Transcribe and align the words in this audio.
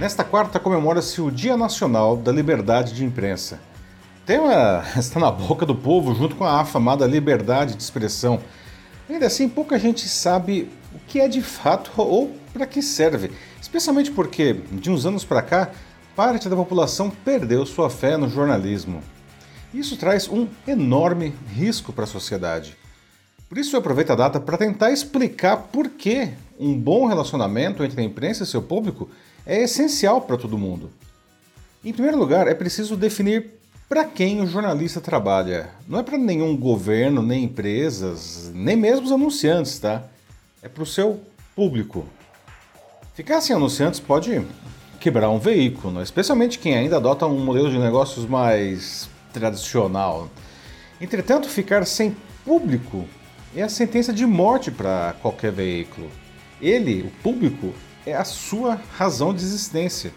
Nesta 0.00 0.24
quarta 0.24 0.58
comemora-se 0.58 1.20
o 1.20 1.30
Dia 1.30 1.56
Nacional 1.56 2.16
da 2.16 2.32
Liberdade 2.32 2.92
de 2.92 3.04
Imprensa. 3.04 3.60
O 4.22 4.26
tema 4.26 4.84
está 4.98 5.20
na 5.20 5.30
boca 5.30 5.64
do 5.64 5.74
povo 5.74 6.14
junto 6.14 6.34
com 6.34 6.44
a 6.44 6.60
afamada 6.60 7.06
liberdade 7.06 7.76
de 7.76 7.82
expressão. 7.82 8.40
Ainda 9.08 9.26
assim, 9.26 9.48
pouca 9.48 9.78
gente 9.78 10.08
sabe 10.08 10.68
o 10.92 10.98
que 11.06 11.20
é 11.20 11.28
de 11.28 11.40
fato 11.40 11.92
ou 11.96 12.34
para 12.52 12.66
que 12.66 12.82
serve, 12.82 13.30
especialmente 13.62 14.10
porque, 14.10 14.54
de 14.72 14.90
uns 14.90 15.06
anos 15.06 15.24
para 15.24 15.42
cá, 15.42 15.70
parte 16.16 16.48
da 16.48 16.56
população 16.56 17.08
perdeu 17.08 17.64
sua 17.64 17.88
fé 17.88 18.16
no 18.16 18.28
jornalismo. 18.28 19.00
Isso 19.72 19.96
traz 19.96 20.28
um 20.28 20.48
enorme 20.66 21.34
risco 21.54 21.92
para 21.92 22.04
a 22.04 22.08
sociedade. 22.08 22.76
Por 23.48 23.58
isso 23.58 23.76
eu 23.76 23.80
aproveito 23.80 24.10
a 24.10 24.16
data 24.16 24.40
para 24.40 24.58
tentar 24.58 24.90
explicar 24.90 25.56
por 25.56 25.88
que 25.88 26.30
um 26.58 26.78
bom 26.78 27.06
relacionamento 27.06 27.82
entre 27.84 28.00
a 28.00 28.04
imprensa 28.04 28.44
e 28.44 28.46
seu 28.46 28.62
público 28.62 29.08
é 29.46 29.62
essencial 29.62 30.20
para 30.20 30.36
todo 30.36 30.58
mundo. 30.58 30.90
Em 31.84 31.92
primeiro 31.92 32.18
lugar, 32.18 32.48
é 32.48 32.54
preciso 32.54 32.96
definir 32.96 33.50
para 33.88 34.04
quem 34.04 34.40
o 34.40 34.46
jornalista 34.46 35.00
trabalha. 35.00 35.70
Não 35.86 35.98
é 35.98 36.02
para 36.02 36.16
nenhum 36.16 36.56
governo, 36.56 37.22
nem 37.22 37.44
empresas, 37.44 38.50
nem 38.54 38.76
mesmo 38.76 39.06
os 39.06 39.12
anunciantes, 39.12 39.78
tá? 39.78 40.04
É 40.62 40.68
para 40.68 40.82
o 40.82 40.86
seu 40.86 41.20
público. 41.54 42.06
Ficar 43.14 43.40
sem 43.40 43.54
anunciantes 43.54 44.00
pode 44.00 44.44
quebrar 44.98 45.28
um 45.28 45.38
veículo, 45.38 46.00
especialmente 46.02 46.58
quem 46.58 46.74
ainda 46.74 46.96
adota 46.96 47.26
um 47.26 47.44
modelo 47.44 47.70
de 47.70 47.78
negócios 47.78 48.24
mais 48.24 49.08
tradicional. 49.32 50.30
Entretanto, 51.00 51.48
ficar 51.48 51.84
sem 51.86 52.16
público 52.44 53.04
é 53.54 53.62
a 53.62 53.68
sentença 53.68 54.12
de 54.12 54.24
morte 54.24 54.70
para 54.70 55.14
qualquer 55.20 55.52
veículo. 55.52 56.10
Ele, 56.60 57.02
o 57.02 57.22
público, 57.22 57.72
é 58.06 58.14
a 58.14 58.24
sua 58.24 58.80
razão 58.96 59.34
de 59.34 59.42
existência. 59.42 60.12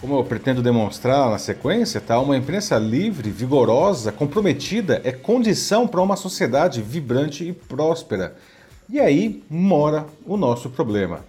Como 0.00 0.16
eu 0.16 0.24
pretendo 0.24 0.62
demonstrar 0.62 1.28
na 1.28 1.38
sequência, 1.38 2.00
tá? 2.00 2.18
uma 2.18 2.36
imprensa 2.36 2.78
livre, 2.78 3.30
vigorosa, 3.30 4.10
comprometida 4.10 5.00
é 5.04 5.12
condição 5.12 5.86
para 5.86 6.00
uma 6.00 6.16
sociedade 6.16 6.80
vibrante 6.80 7.46
e 7.46 7.52
próspera. 7.52 8.34
E 8.88 8.98
aí 8.98 9.42
mora 9.48 10.06
o 10.24 10.36
nosso 10.36 10.70
problema. 10.70 11.20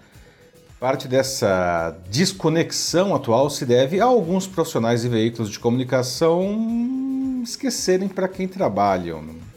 Parte 0.80 1.08
dessa 1.08 1.96
desconexão 2.10 3.14
atual 3.14 3.50
se 3.50 3.66
deve 3.66 4.00
a 4.00 4.06
alguns 4.06 4.48
profissionais 4.48 5.06
e 5.06 5.10
veículos 5.10 5.52
de 5.52 5.60
comunicação 5.60 7.42
esquecerem 7.44 8.08
para 8.08 8.28
quem 8.28 8.48
trabalham. 8.48 9.51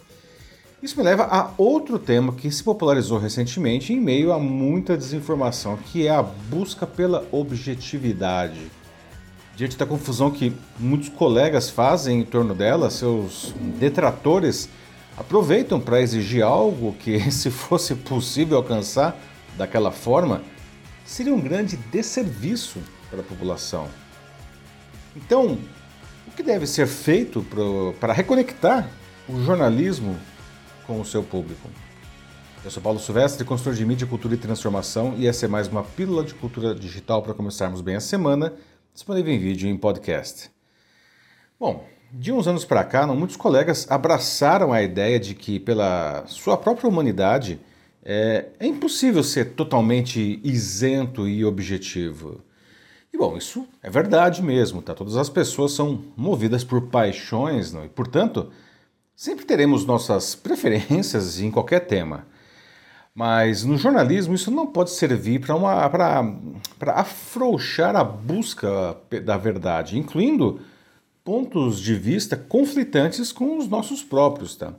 Isso 0.84 0.98
me 0.98 1.02
leva 1.02 1.22
a 1.22 1.50
outro 1.56 1.98
tema 1.98 2.34
que 2.34 2.50
se 2.50 2.62
popularizou 2.62 3.18
recentemente 3.18 3.90
em 3.94 3.98
meio 3.98 4.34
a 4.34 4.38
muita 4.38 4.98
desinformação, 4.98 5.78
que 5.78 6.06
é 6.06 6.10
a 6.10 6.22
busca 6.22 6.86
pela 6.86 7.27
objetividade. 7.32 8.70
Diante 9.56 9.78
da 9.78 9.86
confusão 9.86 10.30
que 10.30 10.52
muitos 10.78 11.08
colegas 11.08 11.70
fazem 11.70 12.20
em 12.20 12.22
torno 12.22 12.55
dela, 12.55 12.90
seus 12.90 13.55
detratores 13.80 14.68
aproveitam 15.16 15.80
para 15.80 16.02
exigir 16.02 16.42
algo 16.42 16.92
que, 16.92 17.18
se 17.32 17.50
fosse 17.50 17.94
possível 17.94 18.58
alcançar 18.58 19.18
daquela 19.56 19.90
forma, 19.90 20.42
seria 21.02 21.32
um 21.32 21.40
grande 21.40 21.78
desserviço 21.78 22.78
para 23.08 23.20
a 23.20 23.24
população. 23.24 23.88
Então, 25.16 25.56
o 26.28 26.30
que 26.32 26.42
deve 26.42 26.66
ser 26.66 26.86
feito 26.86 27.42
para 27.98 28.12
reconectar 28.12 28.86
o 29.27 29.42
jornalismo 29.42 30.18
com 30.86 31.00
o 31.00 31.04
seu 31.04 31.22
público. 31.22 31.68
Eu 32.64 32.70
sou 32.70 32.82
Paulo 32.82 32.98
Silvestre, 32.98 33.44
consultor 33.44 33.74
de 33.74 33.84
mídia, 33.84 34.06
cultura 34.06 34.34
e 34.34 34.38
transformação, 34.38 35.14
e 35.18 35.27
essa 35.27 35.44
é 35.44 35.48
mais 35.48 35.68
uma 35.68 35.82
pílula 35.82 36.24
de 36.24 36.34
cultura 36.34 36.74
digital 36.74 37.22
para 37.22 37.34
começarmos 37.34 37.80
bem 37.80 37.96
a 37.96 38.00
semana, 38.00 38.54
disponível 38.92 39.34
em 39.34 39.38
vídeo 39.38 39.68
e 39.68 39.70
em 39.70 39.77
podcast. 39.77 40.50
Bom, 41.60 41.84
de 42.10 42.32
uns 42.32 42.46
anos 42.46 42.64
para 42.64 42.84
cá, 42.84 43.06
não, 43.06 43.16
muitos 43.16 43.36
colegas 43.36 43.86
abraçaram 43.90 44.73
a 44.73 44.83
ideia 44.83 45.18
de 45.18 45.34
que, 45.34 45.58
pela 45.58 46.24
sua 46.27 46.56
própria 46.56 46.89
humanidade, 46.89 47.61
é, 48.05 48.46
é 48.58 48.67
impossível 48.67 49.23
ser 49.23 49.52
totalmente 49.55 50.40
isento 50.44 51.28
e 51.28 51.44
objetivo. 51.44 52.40
E 53.12 53.18
bom, 53.18 53.36
isso 53.36 53.67
é 53.83 53.90
verdade 53.90 54.42
mesmo, 54.42 54.83
tá? 54.83 54.94
Todas 54.94 55.17
as 55.17 55.28
pessoas 55.28 55.73
são 55.73 56.05
movidas 56.17 56.64
por 56.64 56.83
paixões, 56.83 57.73
não? 57.73 57.84
e 57.84 57.89
portanto, 57.89 58.50
Sempre 59.17 59.45
teremos 59.45 59.85
nossas 59.85 60.35
preferências 60.35 61.41
em 61.41 61.51
qualquer 61.51 61.86
tema, 61.86 62.27
mas 63.14 63.63
no 63.63 63.77
jornalismo 63.77 64.35
isso 64.35 64.51
não 64.51 64.67
pode 64.67 64.91
servir 64.91 65.41
para 65.41 66.92
afrouxar 66.95 67.95
a 67.95 68.03
busca 68.03 68.97
da 69.24 69.36
verdade, 69.36 69.97
incluindo 69.97 70.61
pontos 71.23 71.79
de 71.79 71.95
vista 71.95 72.36
conflitantes 72.36 73.30
com 73.30 73.57
os 73.57 73.69
nossos 73.69 74.03
próprios. 74.03 74.57
Tá? 74.57 74.74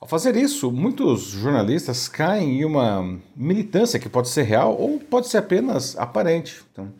Ao 0.00 0.06
fazer 0.06 0.36
isso, 0.36 0.70
muitos 0.70 1.22
jornalistas 1.22 2.06
caem 2.08 2.60
em 2.60 2.64
uma 2.64 3.20
militância 3.34 3.98
que 3.98 4.08
pode 4.08 4.28
ser 4.28 4.44
real 4.44 4.76
ou 4.80 5.00
pode 5.00 5.28
ser 5.28 5.38
apenas 5.38 5.98
aparente. 5.98 6.62
Então, 6.72 6.92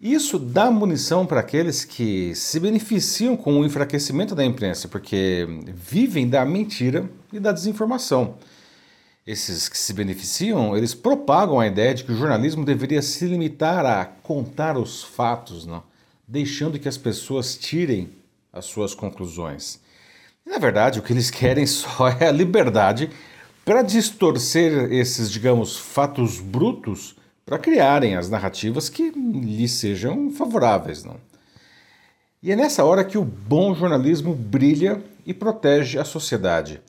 isso 0.00 0.38
dá 0.38 0.70
munição 0.70 1.24
para 1.24 1.40
aqueles 1.40 1.84
que 1.84 2.34
se 2.34 2.60
beneficiam 2.60 3.36
com 3.36 3.60
o 3.60 3.64
enfraquecimento 3.64 4.34
da 4.34 4.44
imprensa, 4.44 4.88
porque 4.88 5.46
vivem 5.74 6.28
da 6.28 6.44
mentira 6.44 7.08
e 7.32 7.40
da 7.40 7.50
desinformação. 7.50 8.34
Esses 9.26 9.68
que 9.68 9.78
se 9.78 9.92
beneficiam, 9.92 10.76
eles 10.76 10.94
propagam 10.94 11.58
a 11.58 11.66
ideia 11.66 11.94
de 11.94 12.04
que 12.04 12.12
o 12.12 12.16
jornalismo 12.16 12.64
deveria 12.64 13.00
se 13.00 13.26
limitar 13.26 13.84
a 13.86 14.04
contar 14.04 14.76
os 14.76 15.02
fatos, 15.02 15.66
não? 15.66 15.82
deixando 16.28 16.78
que 16.78 16.88
as 16.88 16.98
pessoas 16.98 17.56
tirem 17.56 18.10
as 18.52 18.66
suas 18.66 18.94
conclusões. 18.94 19.80
E, 20.44 20.50
na 20.50 20.58
verdade, 20.58 20.98
o 20.98 21.02
que 21.02 21.12
eles 21.12 21.30
querem 21.32 21.66
só 21.66 22.08
é 22.08 22.28
a 22.28 22.32
liberdade 22.32 23.10
para 23.64 23.82
distorcer 23.82 24.92
esses, 24.92 25.30
digamos, 25.30 25.76
fatos 25.76 26.38
brutos 26.38 27.16
para 27.46 27.58
criarem 27.60 28.16
as 28.16 28.28
narrativas 28.28 28.88
que 28.88 29.10
lhes 29.10 29.70
sejam 29.70 30.32
favoráveis. 30.32 31.04
Não? 31.04 31.14
E 32.42 32.50
é 32.50 32.56
nessa 32.56 32.84
hora 32.84 33.04
que 33.04 33.16
o 33.16 33.24
bom 33.24 33.72
jornalismo 33.72 34.34
brilha 34.34 35.00
e 35.24 35.32
protege 35.32 35.96
a 35.96 36.04
sociedade. 36.04 36.80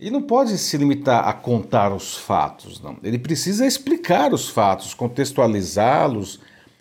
Ele 0.00 0.10
não 0.10 0.22
pode 0.22 0.56
se 0.56 0.78
limitar 0.78 1.28
a 1.28 1.32
contar 1.34 1.92
os 1.92 2.16
fatos, 2.16 2.80
não. 2.80 2.96
Ele 3.02 3.18
precisa 3.18 3.66
explicar 3.66 4.32
os 4.32 4.48
fatos, 4.48 4.94
contextualizá-los, 4.94 6.40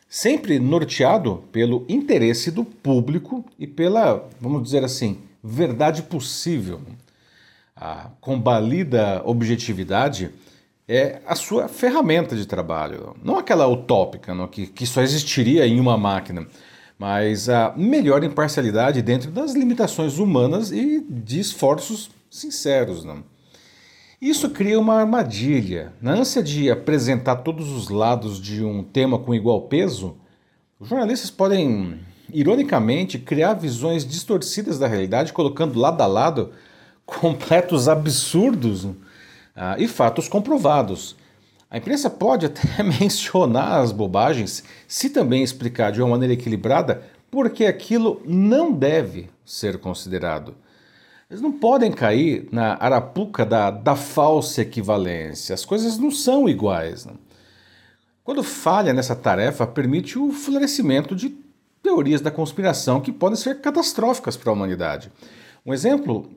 sempre 0.10 0.58
norteado 0.58 1.44
pelo 1.52 1.86
interesse 1.88 2.50
do 2.50 2.64
público 2.64 3.46
e 3.60 3.68
pela, 3.68 4.28
vamos 4.40 4.64
dizer 4.64 4.84
assim, 4.84 5.20
verdade 5.44 6.02
possível. 6.04 6.82
A 7.76 8.10
combalida 8.22 9.22
objetividade 9.26 10.32
é 10.94 11.22
a 11.26 11.36
sua 11.36 11.70
ferramenta 11.70 12.36
de 12.36 12.46
trabalho. 12.46 13.16
Não 13.24 13.38
aquela 13.38 13.66
utópica, 13.66 14.36
não, 14.36 14.46
que, 14.46 14.68
que 14.68 14.86
só 14.86 15.02
existiria 15.02 15.66
em 15.66 15.80
uma 15.80 15.98
máquina, 15.98 16.46
mas 17.00 17.48
a 17.48 17.74
melhor 17.78 18.26
imparcialidade 18.26 19.02
dentro 19.02 19.32
das 19.32 19.54
limitações 19.54 20.20
humanas 20.20 20.70
e 20.70 21.00
de 21.00 21.40
esforços 21.40 22.12
sinceros. 22.30 23.06
Não? 23.06 23.24
Isso 24.22 24.50
cria 24.50 24.78
uma 24.78 24.96
armadilha. 24.96 25.94
Na 26.02 26.12
ânsia 26.12 26.44
de 26.44 26.70
apresentar 26.70 27.38
todos 27.38 27.72
os 27.72 27.88
lados 27.88 28.38
de 28.38 28.62
um 28.62 28.84
tema 28.84 29.18
com 29.18 29.34
igual 29.34 29.62
peso, 29.62 30.18
os 30.78 30.90
jornalistas 30.90 31.32
podem, 31.32 32.02
ironicamente, 32.34 33.18
criar 33.18 33.54
visões 33.54 34.06
distorcidas 34.06 34.78
da 34.78 34.88
realidade, 34.88 35.32
colocando 35.32 35.80
lado 35.80 36.02
a 36.02 36.06
lado 36.06 36.52
completos 37.06 37.88
absurdos 37.88 38.90
ah, 39.56 39.76
e 39.78 39.88
fatos 39.88 40.28
comprovados. 40.28 41.16
A 41.70 41.78
imprensa 41.78 42.10
pode 42.10 42.46
até 42.46 42.84
mencionar 42.84 43.80
as 43.80 43.92
bobagens, 43.92 44.64
se 44.88 45.10
também 45.10 45.42
explicar 45.44 45.92
de 45.92 46.02
uma 46.02 46.10
maneira 46.10 46.34
equilibrada, 46.34 47.04
porque 47.30 47.66
aquilo 47.66 48.22
não 48.26 48.74
deve 48.74 49.30
ser 49.46 49.78
considerado. 49.78 50.56
Eles 51.30 51.42
não 51.42 51.54
podem 51.54 51.92
cair 51.92 52.50
na 52.52 52.76
arapuca 52.78 53.46
da, 53.46 53.72
da 53.72 53.96
falsa 53.96 54.62
equivalência. 54.62 55.54
As 55.54 55.64
coisas 55.64 55.98
não 55.98 56.12
são 56.12 56.50
iguais. 56.50 57.06
Não? 57.06 57.16
Quando 58.22 58.44
falha 58.44 58.92
nessa 58.92 59.16
tarefa, 59.16 59.66
permite 59.66 60.20
o 60.20 60.32
florescimento 60.32 61.16
de 61.16 61.30
teorias 61.82 62.20
da 62.20 62.30
conspiração 62.30 63.00
que 63.00 63.14
podem 63.14 63.38
ser 63.38 63.62
catastróficas 63.62 64.36
para 64.36 64.50
a 64.50 64.54
humanidade. 64.54 65.10
Um 65.66 65.74
exemplo 65.74 66.30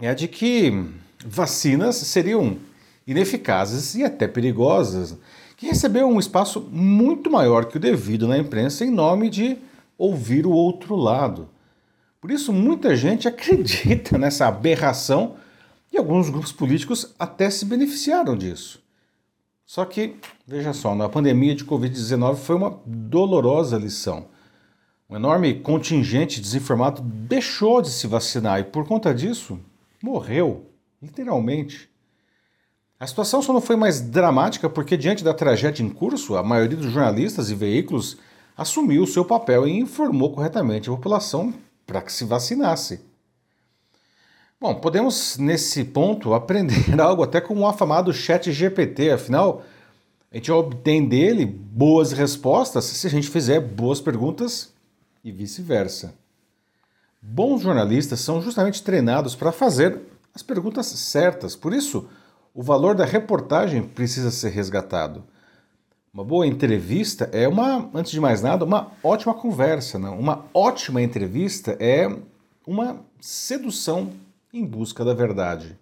é 0.00 0.08
a 0.08 0.14
de 0.14 0.26
que 0.26 0.72
vacinas 1.26 1.96
seriam 1.96 2.56
ineficazes 3.06 3.94
e 3.94 4.04
até 4.04 4.28
perigosas, 4.28 5.16
que 5.56 5.66
recebeu 5.66 6.06
um 6.08 6.18
espaço 6.18 6.60
muito 6.70 7.30
maior 7.30 7.66
que 7.66 7.76
o 7.76 7.80
devido 7.80 8.26
na 8.26 8.38
imprensa 8.38 8.84
em 8.84 8.90
nome 8.90 9.30
de 9.30 9.56
ouvir 9.96 10.46
o 10.46 10.50
outro 10.50 10.96
lado. 10.96 11.48
Por 12.20 12.30
isso, 12.30 12.52
muita 12.52 12.94
gente 12.96 13.28
acredita 13.28 14.16
nessa 14.18 14.46
aberração 14.46 15.36
e 15.92 15.98
alguns 15.98 16.30
grupos 16.30 16.52
políticos 16.52 17.14
até 17.18 17.50
se 17.50 17.64
beneficiaram 17.64 18.36
disso. 18.36 18.82
Só 19.64 19.84
que, 19.84 20.16
veja 20.46 20.72
só, 20.72 20.94
na 20.94 21.08
pandemia 21.08 21.54
de 21.54 21.64
Covid-19 21.64 22.36
foi 22.36 22.56
uma 22.56 22.80
dolorosa 22.84 23.78
lição. 23.78 24.26
Um 25.08 25.16
enorme 25.16 25.54
contingente 25.54 26.40
desinformado 26.40 27.02
deixou 27.02 27.80
de 27.82 27.90
se 27.90 28.06
vacinar 28.06 28.60
e, 28.60 28.64
por 28.64 28.86
conta 28.86 29.14
disso, 29.14 29.58
morreu, 30.02 30.71
literalmente. 31.02 31.90
A 32.98 33.06
situação 33.06 33.42
só 33.42 33.52
não 33.52 33.60
foi 33.60 33.74
mais 33.74 34.00
dramática 34.00 34.70
porque, 34.70 34.96
diante 34.96 35.24
da 35.24 35.34
tragédia 35.34 35.82
em 35.82 35.88
curso, 35.88 36.36
a 36.36 36.42
maioria 36.42 36.76
dos 36.76 36.92
jornalistas 36.92 37.50
e 37.50 37.54
veículos 37.54 38.16
assumiu 38.56 39.02
o 39.02 39.06
seu 39.06 39.24
papel 39.24 39.66
e 39.66 39.76
informou 39.76 40.32
corretamente 40.32 40.88
a 40.88 40.92
população 40.92 41.52
para 41.84 42.00
que 42.00 42.12
se 42.12 42.24
vacinasse. 42.24 43.00
Bom, 44.60 44.76
podemos 44.76 45.36
nesse 45.38 45.82
ponto 45.82 46.32
aprender 46.34 47.00
algo 47.00 47.24
até 47.24 47.40
com 47.40 47.58
o 47.58 47.66
afamado 47.66 48.12
Chat 48.12 48.52
GPT, 48.52 49.10
afinal, 49.10 49.64
a 50.30 50.36
gente 50.36 50.52
obtém 50.52 51.06
dele 51.06 51.44
boas 51.44 52.12
respostas 52.12 52.84
se 52.84 53.06
a 53.06 53.10
gente 53.10 53.28
fizer 53.28 53.58
boas 53.58 54.00
perguntas 54.00 54.72
e 55.24 55.32
vice-versa. 55.32 56.14
Bons 57.20 57.62
jornalistas 57.62 58.20
são 58.20 58.40
justamente 58.40 58.82
treinados 58.82 59.34
para 59.34 59.50
fazer 59.50 60.00
as 60.34 60.42
perguntas 60.42 60.86
certas, 60.86 61.54
por 61.54 61.72
isso, 61.72 62.08
o 62.54 62.62
valor 62.62 62.94
da 62.94 63.04
reportagem 63.04 63.82
precisa 63.82 64.30
ser 64.30 64.50
resgatado. 64.50 65.24
Uma 66.12 66.24
boa 66.24 66.46
entrevista 66.46 67.28
é 67.32 67.48
uma, 67.48 67.90
antes 67.94 68.12
de 68.12 68.20
mais 68.20 68.42
nada, 68.42 68.64
uma 68.64 68.92
ótima 69.02 69.32
conversa. 69.32 69.98
Não? 69.98 70.18
Uma 70.18 70.44
ótima 70.52 71.00
entrevista 71.00 71.76
é 71.80 72.14
uma 72.66 73.00
sedução 73.20 74.12
em 74.52 74.64
busca 74.64 75.04
da 75.04 75.14
verdade. 75.14 75.78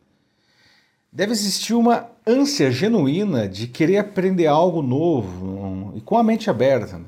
Deve 1.12 1.32
existir 1.32 1.74
uma 1.74 2.06
ânsia 2.24 2.70
genuína 2.70 3.48
de 3.48 3.66
querer 3.66 3.98
aprender 3.98 4.46
algo 4.46 4.80
novo 4.80 5.92
e 5.96 6.00
com 6.00 6.16
a 6.16 6.22
mente 6.22 6.48
aberta. 6.48 7.00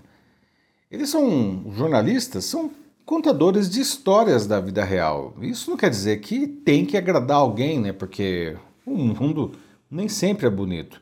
Eles 0.90 1.08
são 1.08 1.64
jornalistas, 1.70 2.44
são 2.44 2.72
contadores 3.04 3.68
de 3.68 3.80
histórias 3.80 4.46
da 4.46 4.60
vida 4.60 4.84
real. 4.84 5.34
Isso 5.40 5.70
não 5.70 5.76
quer 5.76 5.90
dizer 5.90 6.20
que 6.20 6.46
tem 6.46 6.84
que 6.84 6.96
agradar 6.96 7.38
alguém, 7.38 7.80
né? 7.80 7.92
Porque 7.92 8.56
o 8.86 8.96
mundo 8.96 9.52
nem 9.90 10.08
sempre 10.08 10.46
é 10.46 10.50
bonito. 10.50 11.00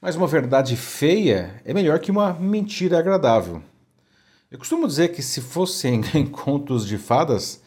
Mas 0.00 0.16
uma 0.16 0.26
verdade 0.26 0.76
feia 0.76 1.60
é 1.64 1.74
melhor 1.74 1.98
que 1.98 2.10
uma 2.10 2.32
mentira 2.32 2.98
agradável. 2.98 3.62
Eu 4.50 4.58
costumo 4.58 4.86
dizer 4.86 5.08
que 5.08 5.22
se 5.22 5.40
fossem 5.40 6.02
contos 6.30 6.86
de 6.86 6.98
fadas, 6.98 7.62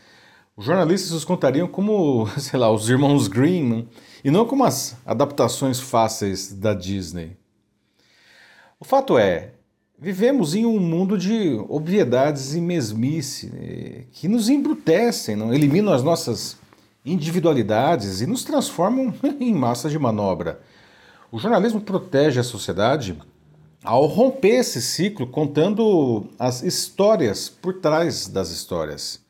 os 0.56 0.66
jornalistas 0.66 1.12
os 1.12 1.26
contariam 1.26 1.68
como, 1.68 2.28
sei 2.38 2.60
lá, 2.60 2.72
os 2.72 2.90
irmãos 2.90 3.28
Green, 3.28 3.64
né? 3.64 3.86
e 4.24 4.32
não 4.32 4.46
como 4.46 4.64
as 4.64 4.98
adaptações 5.06 5.80
fáceis 5.80 6.54
da 6.54 6.74
Disney. 6.74 7.38
O 8.80 8.86
fato 8.86 9.18
é, 9.18 9.54
Vivemos 10.04 10.54
em 10.54 10.66
um 10.66 10.82
mundo 10.82 11.18
de 11.18 11.56
obviedades 11.70 12.54
e 12.54 12.60
mesmice 12.60 13.50
né, 13.50 14.04
que 14.12 14.28
nos 14.28 14.50
embrutecem, 14.50 15.34
não 15.34 15.54
eliminam 15.54 15.94
as 15.94 16.04
nossas 16.04 16.58
individualidades 17.06 18.20
e 18.20 18.28
nos 18.28 18.44
transformam 18.44 19.14
em 19.40 19.54
massa 19.54 19.90
de 19.90 19.98
manobra. 19.98 20.60
O 21.32 21.40
jornalismo 21.40 21.80
protege 21.80 22.38
a 22.38 22.44
sociedade 22.44 23.18
ao 23.82 24.06
romper 24.06 24.56
esse 24.56 24.82
ciclo 24.82 25.26
contando 25.26 26.28
as 26.38 26.62
histórias 26.64 27.48
por 27.48 27.76
trás 27.76 28.28
das 28.28 28.52
histórias. 28.52 29.22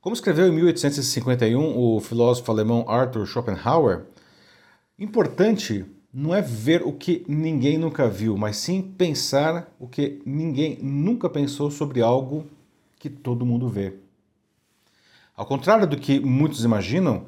Como 0.00 0.14
escreveu 0.14 0.46
em 0.46 0.52
1851 0.52 1.76
o 1.76 1.98
filósofo 1.98 2.52
alemão 2.52 2.88
Arthur 2.88 3.26
Schopenhauer, 3.26 4.04
importante 4.96 5.84
não 6.18 6.34
é 6.34 6.40
ver 6.40 6.82
o 6.82 6.94
que 6.94 7.26
ninguém 7.28 7.76
nunca 7.76 8.08
viu, 8.08 8.38
mas 8.38 8.56
sim 8.56 8.80
pensar 8.80 9.70
o 9.78 9.86
que 9.86 10.18
ninguém 10.24 10.78
nunca 10.80 11.28
pensou 11.28 11.70
sobre 11.70 12.00
algo 12.00 12.46
que 12.98 13.10
todo 13.10 13.44
mundo 13.44 13.68
vê. 13.68 13.92
Ao 15.36 15.44
contrário 15.44 15.86
do 15.86 15.98
que 15.98 16.18
muitos 16.18 16.64
imaginam, 16.64 17.26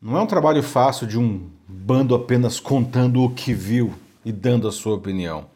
não 0.00 0.16
é 0.16 0.20
um 0.20 0.26
trabalho 0.26 0.62
fácil 0.62 1.04
de 1.04 1.18
um 1.18 1.48
bando 1.66 2.14
apenas 2.14 2.60
contando 2.60 3.24
o 3.24 3.34
que 3.34 3.52
viu 3.52 3.92
e 4.24 4.30
dando 4.30 4.68
a 4.68 4.72
sua 4.72 4.94
opinião. 4.94 5.46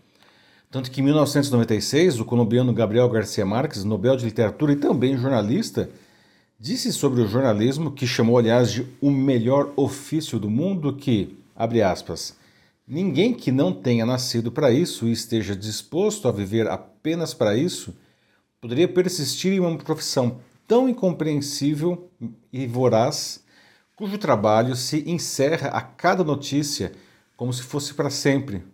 Tanto 0.69 0.91
que 0.91 1.01
em 1.01 1.05
1996, 1.05 2.19
o 2.19 2.25
colombiano 2.25 2.73
Gabriel 2.73 3.09
Garcia 3.09 3.47
Marques, 3.47 3.85
Nobel 3.85 4.17
de 4.17 4.25
Literatura 4.25 4.73
e 4.73 4.77
também 4.77 5.17
jornalista, 5.17 5.89
disse 6.59 6.93
sobre 6.93 7.23
o 7.23 7.29
jornalismo, 7.29 7.93
que 7.93 8.09
chamou, 8.09 8.37
aliás, 8.37 8.73
de 8.73 8.85
o 9.01 9.09
melhor 9.09 9.73
ofício 9.77 10.37
do 10.37 10.51
mundo, 10.51 10.93
que, 10.93 11.39
abre 11.55 11.81
aspas, 11.81 12.35
Ninguém 12.87 13.35
que 13.35 13.51
não 13.51 13.73
tenha 13.73 14.07
nascido 14.07 14.53
para 14.53 14.71
isso 14.71 15.09
e 15.09 15.13
esteja 15.13 15.57
disposto 15.57 16.29
a 16.29 16.33
viver 16.33 16.69
apenas 16.69 17.35
para 17.35 17.57
isso 17.57 17.97
poderia 18.61 18.87
persistir 18.87 19.53
em 19.53 19.61
uma 19.61 19.77
profissão 19.77 20.41
tão 20.69 20.89
incompreensível 20.89 22.09
e 22.53 22.65
voraz, 22.67 23.45
cujo 23.97 24.19
trabalho 24.19 24.77
se 24.77 25.09
encerra 25.11 25.69
a 25.71 25.81
cada 25.81 26.23
notícia 26.23 26.93
como 27.37 27.53
se 27.53 27.63
fosse 27.63 27.93
para 27.93 28.09
sempre, 28.09 28.65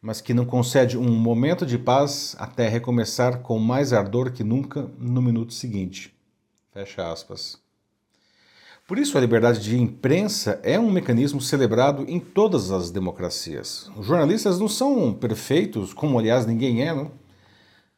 mas 0.00 0.20
que 0.20 0.34
não 0.34 0.44
concede 0.44 0.98
um 0.98 1.10
momento 1.10 1.64
de 1.64 1.78
paz 1.78 2.36
até 2.38 2.68
recomeçar 2.68 3.40
com 3.40 3.58
mais 3.58 3.94
ardor 3.94 4.30
que 4.30 4.44
nunca 4.44 4.90
no 4.98 5.22
minuto 5.22 5.54
seguinte. 5.54 6.14
Fecha 6.70 7.10
aspas. 7.10 7.63
Por 8.86 8.98
isso, 8.98 9.16
a 9.16 9.20
liberdade 9.20 9.60
de 9.60 9.80
imprensa 9.80 10.60
é 10.62 10.78
um 10.78 10.90
mecanismo 10.90 11.40
celebrado 11.40 12.04
em 12.06 12.20
todas 12.20 12.70
as 12.70 12.90
democracias. 12.90 13.90
Os 13.96 14.06
jornalistas 14.06 14.58
não 14.60 14.68
são 14.68 15.14
perfeitos, 15.14 15.94
como 15.94 16.18
aliás 16.18 16.44
ninguém 16.44 16.82
é, 16.82 16.94
não? 16.94 17.10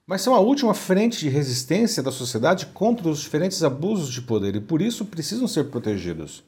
mas 0.06 0.22
são 0.22 0.34
a 0.34 0.38
última 0.38 0.72
frente 0.72 1.18
de 1.18 1.28
resistência 1.28 2.00
da 2.02 2.12
sociedade 2.12 2.66
contra 2.66 3.08
os 3.08 3.20
diferentes 3.20 3.64
abusos 3.64 4.12
de 4.12 4.22
poder 4.22 4.54
e 4.54 4.60
por 4.60 4.80
isso 4.80 5.04
precisam 5.04 5.48
ser 5.48 5.64
protegidos. 5.64 6.44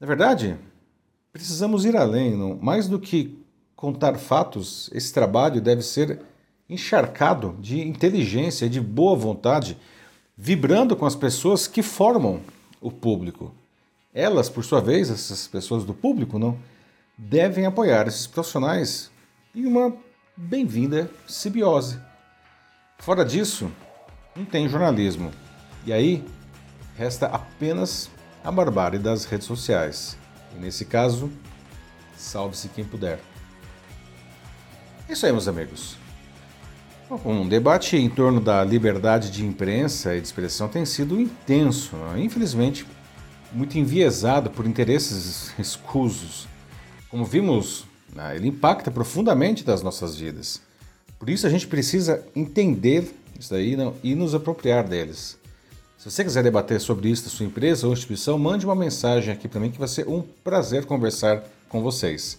Na 0.00 0.06
verdade, 0.06 0.56
precisamos 1.30 1.84
ir 1.84 1.94
além. 1.94 2.34
Não? 2.34 2.56
Mais 2.56 2.88
do 2.88 2.98
que 2.98 3.38
contar 3.74 4.16
fatos, 4.16 4.88
esse 4.94 5.12
trabalho 5.12 5.60
deve 5.60 5.82
ser 5.82 6.20
encharcado 6.68 7.54
de 7.60 7.80
inteligência 7.80 8.70
de 8.70 8.80
boa 8.80 9.14
vontade, 9.14 9.76
vibrando 10.34 10.96
com 10.96 11.04
as 11.04 11.14
pessoas 11.14 11.66
que 11.66 11.82
formam 11.82 12.40
o 12.86 12.90
público. 12.92 13.52
Elas, 14.14 14.48
por 14.48 14.64
sua 14.64 14.80
vez, 14.80 15.10
essas 15.10 15.48
pessoas 15.48 15.84
do 15.84 15.92
público, 15.92 16.38
não, 16.38 16.56
devem 17.18 17.66
apoiar 17.66 18.06
esses 18.06 18.28
profissionais 18.28 19.10
em 19.52 19.66
uma 19.66 19.92
bem-vinda 20.36 21.10
simbiose. 21.26 21.98
Fora 22.98 23.24
disso, 23.24 23.72
não 24.36 24.44
tem 24.44 24.68
jornalismo. 24.68 25.32
E 25.84 25.92
aí, 25.92 26.24
resta 26.96 27.26
apenas 27.26 28.08
a 28.44 28.52
barbárie 28.52 29.00
das 29.00 29.24
redes 29.24 29.48
sociais. 29.48 30.16
E 30.54 30.60
nesse 30.60 30.84
caso, 30.84 31.28
salve-se 32.16 32.68
quem 32.68 32.84
puder. 32.84 33.18
É 35.08 35.12
isso 35.12 35.26
aí, 35.26 35.32
meus 35.32 35.48
amigos. 35.48 35.96
Um 37.24 37.48
debate 37.48 37.96
em 37.96 38.10
torno 38.10 38.40
da 38.40 38.64
liberdade 38.64 39.30
de 39.30 39.44
imprensa 39.44 40.16
e 40.16 40.20
de 40.20 40.26
expressão 40.26 40.68
tem 40.68 40.84
sido 40.84 41.20
intenso, 41.20 41.94
né? 41.96 42.20
infelizmente 42.20 42.84
muito 43.52 43.78
enviesado 43.78 44.50
por 44.50 44.66
interesses 44.66 45.52
escusos. 45.56 46.48
Como 47.08 47.24
vimos, 47.24 47.84
né, 48.12 48.34
ele 48.34 48.48
impacta 48.48 48.90
profundamente 48.90 49.64
das 49.64 49.82
nossas 49.82 50.16
vidas. 50.16 50.60
Por 51.16 51.30
isso 51.30 51.46
a 51.46 51.50
gente 51.50 51.68
precisa 51.68 52.24
entender 52.34 53.14
isso 53.38 53.50
daí 53.50 53.76
e 54.02 54.14
nos 54.14 54.34
apropriar 54.34 54.86
deles. 54.86 55.38
Se 55.96 56.10
você 56.10 56.24
quiser 56.24 56.42
debater 56.42 56.80
sobre 56.80 57.08
isso 57.08 57.24
na 57.24 57.30
sua 57.30 57.46
empresa 57.46 57.86
ou 57.86 57.92
instituição, 57.92 58.36
mande 58.36 58.66
uma 58.66 58.74
mensagem 58.74 59.32
aqui 59.32 59.46
para 59.46 59.60
mim 59.60 59.70
que 59.70 59.78
vai 59.78 59.88
ser 59.88 60.08
um 60.08 60.22
prazer 60.42 60.84
conversar 60.84 61.44
com 61.68 61.80
vocês. 61.80 62.38